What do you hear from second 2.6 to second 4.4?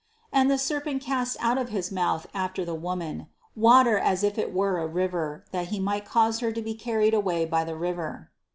the woman, water as if